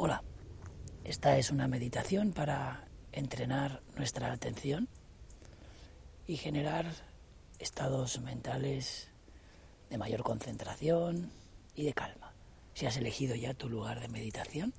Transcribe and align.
Hola, 0.00 0.22
esta 1.02 1.38
es 1.38 1.50
una 1.50 1.66
meditación 1.66 2.32
para 2.32 2.86
entrenar 3.10 3.82
nuestra 3.96 4.30
atención 4.30 4.86
y 6.24 6.36
generar 6.36 6.86
estados 7.58 8.20
mentales 8.20 9.08
de 9.90 9.98
mayor 9.98 10.22
concentración 10.22 11.32
y 11.74 11.82
de 11.82 11.94
calma. 11.94 12.32
Si 12.74 12.86
has 12.86 12.96
elegido 12.96 13.34
ya 13.34 13.54
tu 13.54 13.68
lugar 13.68 13.98
de 13.98 14.06
meditación, 14.06 14.72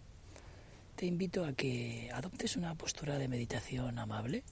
te 0.96 1.06
invito 1.06 1.44
a 1.44 1.52
que 1.52 2.10
adoptes 2.14 2.56
una 2.56 2.76
postura 2.76 3.18
de 3.18 3.28
meditación 3.28 4.00
amable. 4.00 4.46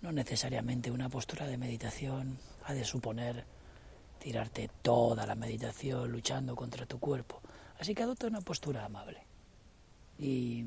No 0.00 0.10
necesariamente 0.10 0.90
una 0.90 1.08
postura 1.08 1.46
de 1.46 1.56
meditación 1.56 2.36
ha 2.64 2.74
de 2.74 2.82
suponer 2.82 3.46
tirarte 4.18 4.68
toda 4.82 5.24
la 5.24 5.36
meditación 5.36 6.10
luchando 6.10 6.56
contra 6.56 6.84
tu 6.84 6.98
cuerpo. 6.98 7.40
Así 7.78 7.94
que 7.94 8.02
adopta 8.02 8.26
una 8.26 8.40
postura 8.40 8.84
amable. 8.84 9.31
Y 10.22 10.64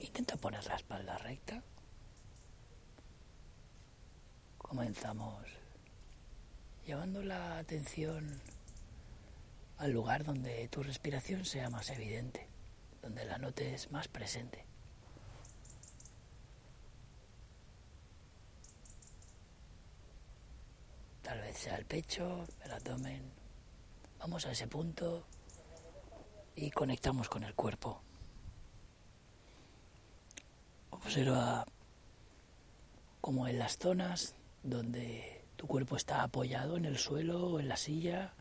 intenta 0.00 0.36
poner 0.36 0.62
la 0.66 0.74
espalda 0.74 1.16
recta. 1.16 1.62
Comenzamos 4.58 5.46
llevando 6.84 7.22
la 7.22 7.56
atención 7.56 8.38
al 9.78 9.92
lugar 9.92 10.22
donde 10.22 10.68
tu 10.68 10.82
respiración 10.82 11.46
sea 11.46 11.70
más 11.70 11.88
evidente, 11.88 12.46
donde 13.00 13.24
la 13.24 13.38
notes 13.38 13.90
más 13.90 14.06
presente. 14.08 14.66
Tal 21.22 21.40
vez 21.40 21.56
sea 21.56 21.76
el 21.76 21.86
pecho, 21.86 22.46
el 22.62 22.72
abdomen. 22.72 23.22
Vamos 24.18 24.44
a 24.44 24.52
ese 24.52 24.66
punto 24.66 25.24
y 26.56 26.70
conectamos 26.70 27.28
con 27.28 27.44
el 27.44 27.54
cuerpo. 27.54 28.00
Observa 30.90 31.64
como 33.20 33.46
en 33.46 33.58
las 33.58 33.78
zonas 33.78 34.34
donde 34.62 35.44
tu 35.56 35.66
cuerpo 35.66 35.96
está 35.96 36.22
apoyado 36.22 36.76
en 36.76 36.84
el 36.84 36.98
suelo 36.98 37.46
o 37.46 37.60
en 37.60 37.68
la 37.68 37.76
silla, 37.76 38.32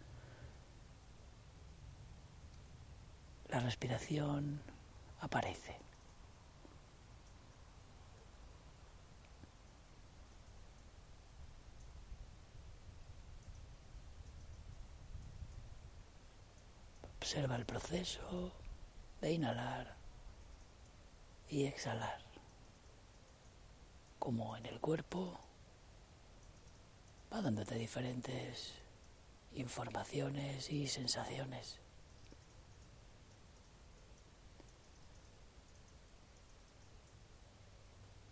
la 3.49 3.59
respiración 3.59 4.61
aparece. 5.19 5.88
Observa 17.29 17.57
el 17.57 17.65
proceso 17.67 18.51
de 19.21 19.31
inhalar 19.33 19.95
y 21.47 21.67
exhalar, 21.67 22.19
como 24.17 24.57
en 24.57 24.65
el 24.65 24.79
cuerpo 24.79 25.39
va 27.31 27.39
dándote 27.43 27.75
diferentes 27.75 28.73
informaciones 29.53 30.71
y 30.71 30.87
sensaciones. 30.87 31.77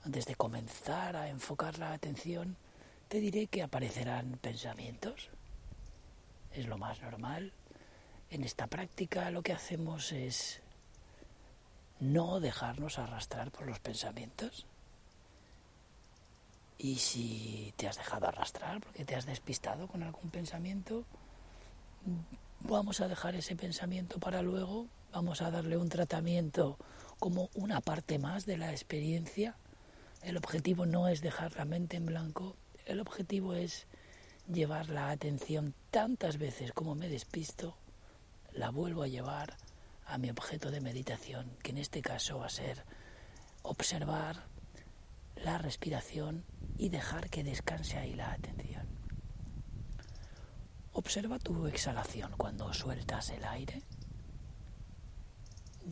Antes 0.05 0.25
de 0.25 0.33
comenzar 0.33 1.15
a 1.15 1.29
enfocar 1.29 1.77
la 1.77 1.93
atención, 1.93 2.57
te 3.09 3.19
diré 3.19 3.45
que 3.45 3.61
aparecerán 3.61 4.39
pensamientos. 4.41 5.29
Es 6.51 6.65
lo 6.65 6.79
más 6.79 6.99
normal. 7.03 7.53
En 8.29 8.43
esta 8.43 8.67
práctica 8.67 9.31
lo 9.31 9.41
que 9.41 9.53
hacemos 9.53 10.11
es 10.11 10.61
no 11.99 12.39
dejarnos 12.39 12.99
arrastrar 12.99 13.51
por 13.51 13.65
los 13.65 13.79
pensamientos. 13.79 14.65
Y 16.77 16.95
si 16.95 17.73
te 17.77 17.87
has 17.87 17.97
dejado 17.97 18.27
arrastrar 18.27 18.81
porque 18.81 19.05
te 19.05 19.15
has 19.15 19.25
despistado 19.25 19.87
con 19.87 20.03
algún 20.03 20.29
pensamiento, 20.29 21.05
vamos 22.59 23.01
a 23.01 23.07
dejar 23.07 23.35
ese 23.35 23.55
pensamiento 23.55 24.19
para 24.19 24.41
luego, 24.41 24.87
vamos 25.11 25.41
a 25.41 25.49
darle 25.49 25.77
un 25.77 25.89
tratamiento 25.89 26.77
como 27.19 27.49
una 27.55 27.81
parte 27.81 28.19
más 28.19 28.45
de 28.45 28.57
la 28.57 28.71
experiencia. 28.71 29.55
El 30.21 30.37
objetivo 30.37 30.85
no 30.85 31.07
es 31.07 31.21
dejar 31.21 31.55
la 31.55 31.65
mente 31.65 31.97
en 31.97 32.05
blanco, 32.05 32.55
el 32.85 32.99
objetivo 32.99 33.53
es 33.53 33.87
llevar 34.51 34.89
la 34.89 35.09
atención 35.09 35.73
tantas 35.91 36.37
veces 36.37 36.73
como 36.73 36.93
me 36.93 37.09
despisto, 37.09 37.75
la 38.57 38.71
vuelvo 38.71 39.03
a 39.03 39.07
llevar 39.07 39.55
a 40.07 40.17
mi 40.17 40.29
objeto 40.29 40.71
de 40.71 40.81
meditación, 40.81 41.55
que 41.61 41.71
en 41.71 41.77
este 41.77 42.01
caso 42.01 42.39
va 42.39 42.47
a 42.47 42.49
ser 42.49 42.83
observar 43.61 44.45
la 45.35 45.57
respiración 45.57 46.43
y 46.77 46.89
dejar 46.89 47.29
que 47.29 47.43
descanse 47.43 47.97
ahí 47.97 48.15
la 48.15 48.31
atención. 48.31 48.87
Observa 50.93 51.37
tu 51.37 51.67
exhalación 51.67 52.33
cuando 52.37 52.73
sueltas 52.73 53.29
el 53.29 53.45
aire. 53.45 53.83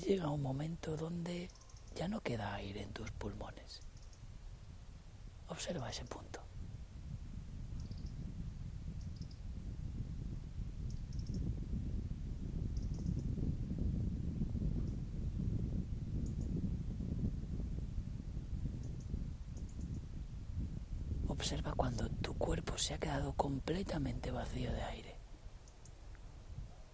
Llega 0.03 0.29
un 0.29 0.41
momento 0.41 0.97
donde 0.97 1.49
ya 1.95 2.07
no 2.07 2.21
queda 2.21 2.55
aire 2.55 2.81
en 2.81 2.91
tus 2.91 3.11
pulmones. 3.11 3.81
Observa 5.47 5.91
ese 5.91 6.05
punto. 6.05 6.44
Observa 21.35 21.73
cuando 21.73 22.07
tu 22.09 22.33
cuerpo 22.37 22.77
se 22.77 22.93
ha 22.93 22.97
quedado 22.97 23.33
completamente 23.33 24.31
vacío 24.31 24.71
de 24.71 24.83
aire. 24.83 25.15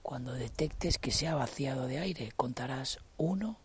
Cuando 0.01 0.33
detectes 0.33 0.97
que 0.97 1.11
se 1.11 1.27
ha 1.27 1.35
vaciado 1.35 1.85
de 1.85 1.99
aire, 1.99 2.31
contarás 2.35 2.97
uno 3.17 3.59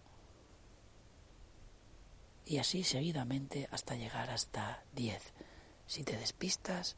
y 2.44 2.59
así 2.59 2.84
seguidamente 2.84 3.69
hasta 3.72 3.94
llegar 3.94 4.28
hasta 4.28 4.84
diez. 4.92 5.32
Si 5.86 6.04
te 6.04 6.19
despistas, 6.19 6.97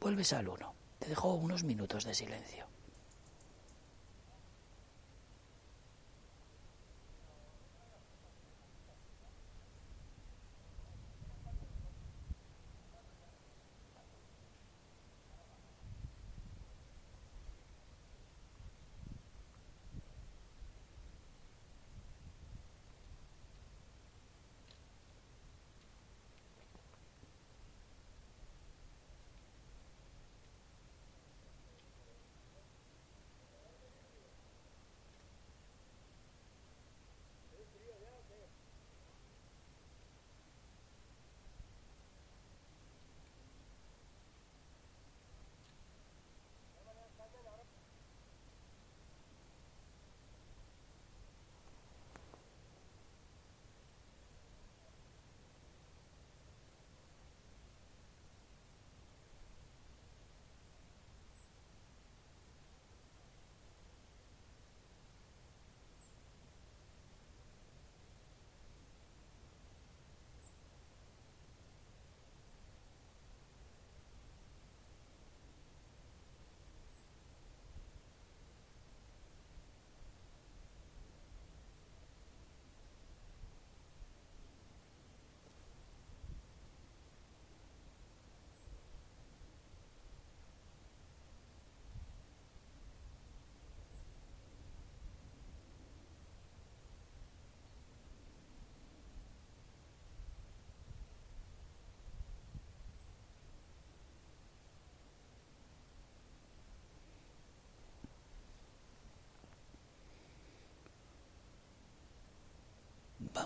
vuelves 0.00 0.32
al 0.32 0.48
uno. 0.48 0.74
Te 1.00 1.08
dejo 1.08 1.34
unos 1.34 1.64
minutos 1.64 2.04
de 2.04 2.14
silencio. 2.14 2.65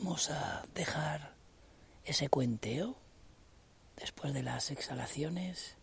Vamos 0.03 0.31
a 0.31 0.65
dejar 0.75 1.35
ese 2.07 2.31
cuenteo 2.31 2.97
después 3.97 4.33
de 4.33 4.43
las 4.43 4.71
exhalaciones. 4.71 5.77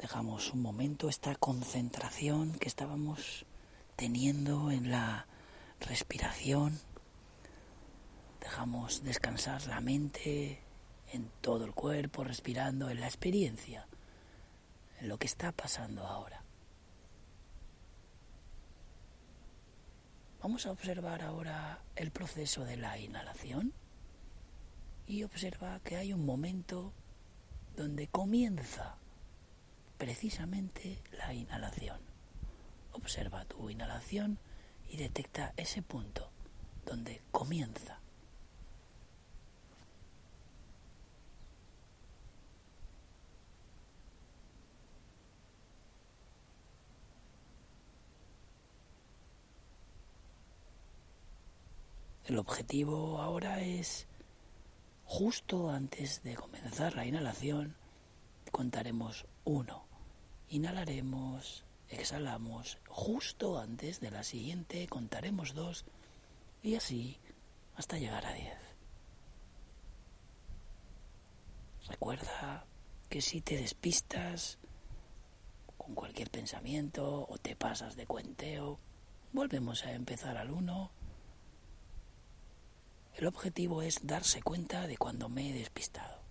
Dejamos 0.00 0.52
un 0.52 0.62
momento 0.62 1.08
esta 1.08 1.36
concentración 1.36 2.58
que 2.58 2.66
estábamos 2.66 3.46
teniendo 3.94 4.72
en 4.72 4.90
la 4.90 5.28
respiración. 5.78 6.80
Dejamos 8.40 9.04
descansar 9.04 9.64
la 9.68 9.80
mente 9.80 10.60
en 11.12 11.30
todo 11.40 11.64
el 11.66 11.72
cuerpo, 11.72 12.24
respirando 12.24 12.90
en 12.90 12.98
la 12.98 13.06
experiencia, 13.06 13.86
en 14.98 15.08
lo 15.08 15.18
que 15.18 15.28
está 15.28 15.52
pasando 15.52 16.04
ahora. 16.04 16.43
Vamos 20.44 20.66
a 20.66 20.72
observar 20.72 21.22
ahora 21.22 21.80
el 21.96 22.10
proceso 22.10 22.66
de 22.66 22.76
la 22.76 22.98
inhalación 22.98 23.72
y 25.06 25.22
observa 25.22 25.80
que 25.80 25.96
hay 25.96 26.12
un 26.12 26.26
momento 26.26 26.92
donde 27.78 28.08
comienza 28.08 28.98
precisamente 29.96 31.02
la 31.12 31.32
inhalación. 31.32 31.98
Observa 32.92 33.46
tu 33.46 33.70
inhalación 33.70 34.38
y 34.90 34.98
detecta 34.98 35.54
ese 35.56 35.80
punto 35.80 36.28
donde 36.84 37.22
comienza. 37.32 38.03
El 52.24 52.38
objetivo 52.38 53.20
ahora 53.20 53.60
es, 53.60 54.06
justo 55.04 55.68
antes 55.68 56.22
de 56.22 56.36
comenzar 56.36 56.94
la 56.94 57.04
inhalación, 57.04 57.76
contaremos 58.50 59.26
uno. 59.44 59.84
Inhalaremos, 60.48 61.64
exhalamos, 61.90 62.78
justo 62.88 63.58
antes 63.58 64.00
de 64.00 64.10
la 64.10 64.24
siguiente 64.24 64.88
contaremos 64.88 65.52
dos 65.52 65.84
y 66.62 66.76
así 66.76 67.18
hasta 67.76 67.98
llegar 67.98 68.24
a 68.24 68.32
diez. 68.32 68.58
Recuerda 71.88 72.64
que 73.10 73.20
si 73.20 73.42
te 73.42 73.58
despistas 73.58 74.56
con 75.76 75.94
cualquier 75.94 76.30
pensamiento 76.30 77.26
o 77.28 77.36
te 77.36 77.54
pasas 77.54 77.96
de 77.96 78.06
cuenteo, 78.06 78.78
volvemos 79.34 79.84
a 79.84 79.92
empezar 79.92 80.38
al 80.38 80.50
uno 80.50 80.90
el 83.16 83.26
objetivo 83.26 83.82
es 83.82 84.00
darse 84.06 84.42
cuenta 84.42 84.86
de 84.86 84.96
cuando 84.96 85.28
me 85.28 85.50
he 85.50 85.52
despistado. 85.52 86.23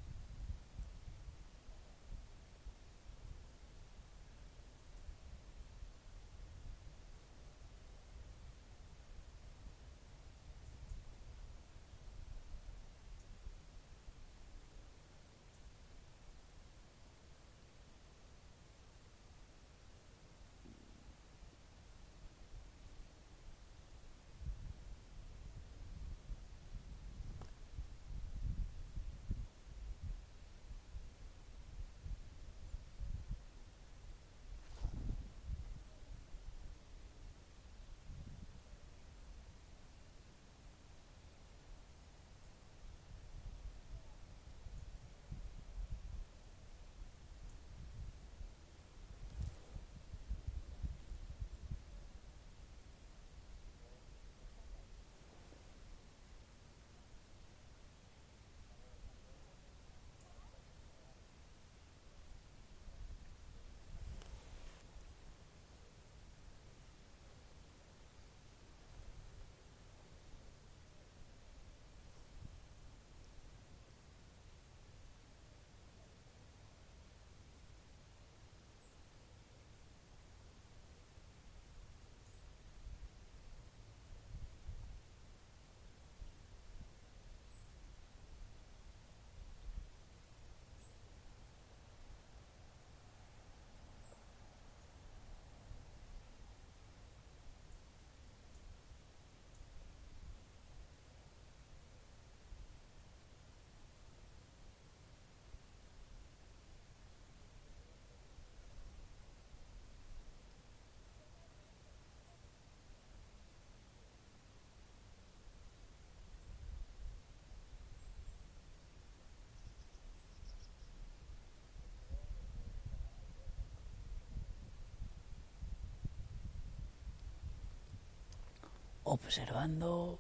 Observando 129.13 130.20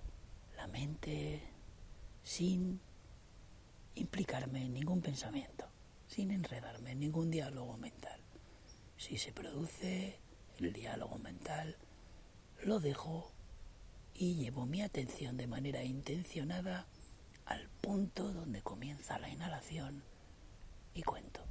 la 0.55 0.67
mente 0.67 1.41
sin 2.21 2.79
implicarme 3.95 4.65
en 4.65 4.73
ningún 4.73 5.01
pensamiento, 5.01 5.65
sin 6.07 6.29
enredarme 6.29 6.91
en 6.91 6.99
ningún 6.99 7.31
diálogo 7.31 7.75
mental. 7.77 8.19
Si 8.95 9.17
se 9.17 9.31
produce 9.31 10.19
el 10.59 10.73
diálogo 10.73 11.17
mental, 11.17 11.75
lo 12.63 12.79
dejo 12.79 13.31
y 14.13 14.35
llevo 14.35 14.67
mi 14.67 14.83
atención 14.83 15.37
de 15.37 15.47
manera 15.47 15.83
intencionada 15.83 16.85
al 17.45 17.67
punto 17.81 18.31
donde 18.31 18.61
comienza 18.61 19.17
la 19.17 19.29
inhalación 19.29 20.03
y 20.93 21.01
cuento. 21.01 21.42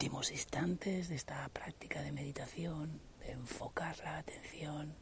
Últimos 0.00 0.30
instantes 0.30 1.08
de 1.08 1.16
esta 1.16 1.48
práctica 1.48 2.00
de 2.02 2.12
meditación, 2.12 3.00
de 3.18 3.32
enfocar 3.32 3.98
la 4.04 4.18
atención 4.18 4.94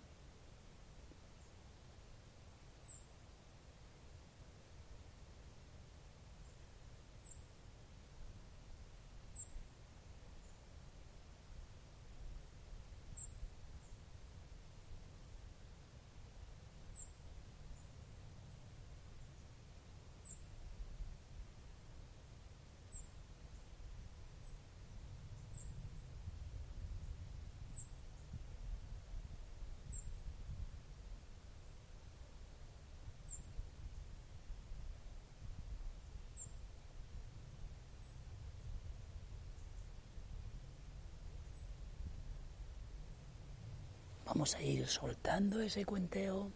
Vamos 44.36 44.54
a 44.54 44.62
ir 44.62 44.86
soltando 44.86 45.62
ese 45.62 45.86
cuenteo, 45.86 46.52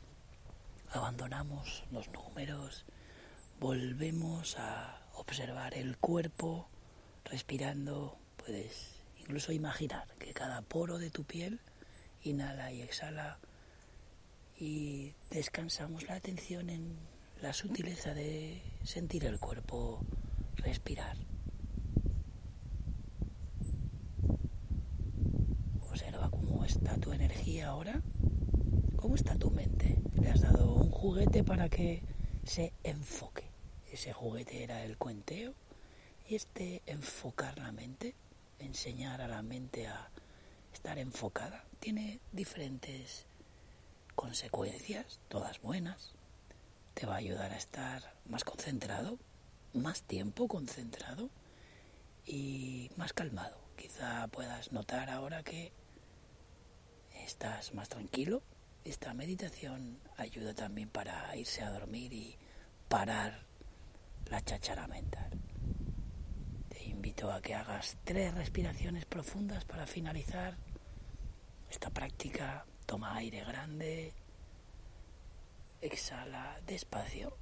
abandonamos 0.90 1.82
los 1.90 2.10
números, 2.10 2.84
volvemos 3.58 4.58
a 4.58 5.00
observar 5.14 5.72
el 5.72 5.96
cuerpo, 5.96 6.68
respirando, 7.24 8.18
puedes 8.36 9.00
incluso 9.18 9.52
imaginar 9.52 10.06
que 10.18 10.34
cada 10.34 10.60
poro 10.60 10.98
de 10.98 11.08
tu 11.08 11.24
piel 11.24 11.58
inhala 12.22 12.70
y 12.70 12.82
exhala. 12.82 13.38
Y 14.58 15.14
descansamos 15.30 16.06
la 16.06 16.16
atención 16.16 16.68
en 16.68 16.98
la 17.40 17.54
sutileza 17.54 18.12
de 18.12 18.60
sentir 18.84 19.24
el 19.24 19.40
cuerpo 19.40 20.04
respirar. 20.56 21.16
Está 26.90 27.00
tu 27.02 27.12
energía 27.12 27.68
ahora? 27.68 28.02
¿Cómo 28.96 29.14
está 29.14 29.36
tu 29.36 29.48
mente? 29.52 29.96
Le 30.20 30.28
has 30.28 30.40
dado 30.40 30.74
un 30.74 30.90
juguete 30.90 31.44
para 31.44 31.68
que 31.68 32.02
se 32.44 32.72
enfoque. 32.82 33.44
Ese 33.92 34.12
juguete 34.12 34.64
era 34.64 34.84
el 34.84 34.96
cuenteo 34.96 35.54
y 36.28 36.34
este 36.34 36.82
enfocar 36.86 37.58
la 37.58 37.70
mente, 37.70 38.16
enseñar 38.58 39.20
a 39.20 39.28
la 39.28 39.40
mente 39.40 39.86
a 39.86 40.10
estar 40.72 40.98
enfocada, 40.98 41.64
tiene 41.78 42.18
diferentes 42.32 43.26
consecuencias, 44.16 45.20
todas 45.28 45.60
buenas. 45.60 46.14
Te 46.94 47.06
va 47.06 47.14
a 47.14 47.18
ayudar 47.18 47.52
a 47.52 47.56
estar 47.56 48.02
más 48.28 48.42
concentrado, 48.42 49.16
más 49.74 50.02
tiempo 50.02 50.48
concentrado 50.48 51.30
y 52.26 52.90
más 52.96 53.12
calmado. 53.12 53.58
Quizá 53.76 54.26
puedas 54.26 54.72
notar 54.72 55.08
ahora 55.08 55.44
que 55.44 55.72
estás 57.24 57.74
más 57.74 57.88
tranquilo. 57.88 58.42
Esta 58.84 59.12
meditación 59.14 59.98
ayuda 60.16 60.54
también 60.54 60.88
para 60.88 61.36
irse 61.36 61.62
a 61.62 61.70
dormir 61.70 62.12
y 62.12 62.36
parar 62.88 63.42
la 64.26 64.42
cháchara 64.42 64.86
mental. 64.86 65.30
Te 66.68 66.84
invito 66.84 67.30
a 67.30 67.40
que 67.40 67.54
hagas 67.54 67.96
tres 68.04 68.34
respiraciones 68.34 69.04
profundas 69.04 69.64
para 69.64 69.86
finalizar 69.86 70.56
esta 71.70 71.90
práctica. 71.90 72.64
Toma 72.86 73.16
aire 73.16 73.44
grande, 73.44 74.14
exhala 75.80 76.60
despacio, 76.66 77.36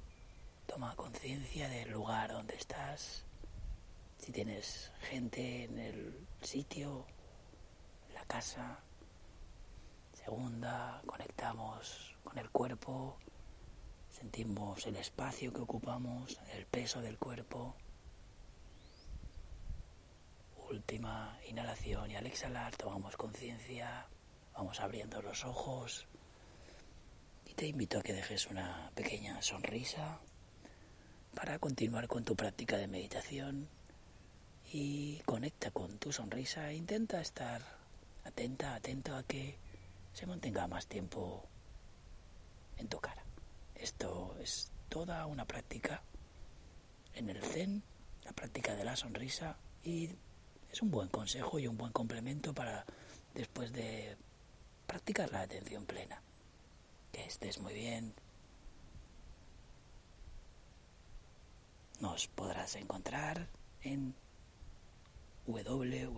toma 0.67 0.95
conciencia 0.95 1.67
del 1.69 1.89
lugar 1.91 2.31
donde 2.31 2.55
estás. 2.55 3.25
Si 4.17 4.31
tienes 4.31 4.91
gente 5.09 5.63
en 5.63 5.79
el 5.79 6.27
sitio, 6.41 7.05
la 8.13 8.23
casa, 8.25 8.83
segunda, 10.29 11.01
conectamos 11.07 12.15
con 12.23 12.37
el 12.37 12.51
cuerpo, 12.51 13.17
sentimos 14.11 14.85
el 14.85 14.95
espacio 14.97 15.51
que 15.51 15.61
ocupamos, 15.61 16.39
el 16.53 16.67
peso 16.67 17.01
del 17.01 17.17
cuerpo. 17.17 17.75
Última 20.69 21.35
inhalación 21.47 22.11
y 22.11 22.15
al 22.15 22.27
exhalar 22.27 22.75
tomamos 22.75 23.17
conciencia, 23.17 24.05
vamos 24.53 24.79
abriendo 24.79 25.19
los 25.23 25.45
ojos 25.45 26.05
y 27.47 27.55
te 27.55 27.65
invito 27.65 27.97
a 27.97 28.03
que 28.03 28.13
dejes 28.13 28.45
una 28.45 28.91
pequeña 28.93 29.41
sonrisa 29.41 30.19
para 31.33 31.57
continuar 31.57 32.07
con 32.07 32.23
tu 32.23 32.35
práctica 32.35 32.77
de 32.77 32.87
meditación 32.87 33.67
y 34.71 35.21
conecta 35.25 35.71
con 35.71 35.97
tu 35.97 36.11
sonrisa 36.11 36.69
e 36.69 36.75
intenta 36.75 37.19
estar 37.19 37.63
atenta, 38.25 38.75
atento 38.75 39.15
a 39.15 39.23
que 39.23 39.57
se 40.19 40.27
mantenga 40.27 40.67
más 40.67 40.85
tiempo 40.85 41.47
en 42.75 42.89
tu 42.89 42.99
cara. 42.99 43.23
Esto 43.73 44.35
es 44.41 44.69
toda 44.89 45.25
una 45.25 45.45
práctica 45.45 46.03
en 47.13 47.29
el 47.29 47.41
zen, 47.41 47.81
la 48.25 48.33
práctica 48.33 48.75
de 48.75 48.83
la 48.83 48.97
sonrisa 48.97 49.55
y 49.81 50.09
es 50.69 50.81
un 50.81 50.91
buen 50.91 51.07
consejo 51.07 51.57
y 51.57 51.67
un 51.67 51.77
buen 51.77 51.93
complemento 51.93 52.53
para 52.53 52.85
después 53.33 53.71
de 53.71 54.17
practicar 54.87 55.31
la 55.31 55.39
atención 55.39 55.85
plena. 55.85 56.21
Que 57.13 57.23
estés 57.23 57.57
muy 57.59 57.73
bien. 57.73 58.13
Nos 62.01 62.27
podrás 62.27 62.75
encontrar 62.75 63.47
en 63.83 64.13
www 65.47 66.09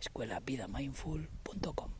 escuelavidamindful.com. 0.00 1.97